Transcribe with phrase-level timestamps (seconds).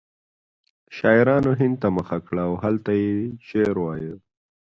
[0.97, 3.11] شاعرانو هند ته مخه کړه او هلته یې
[3.47, 4.15] شعر وایه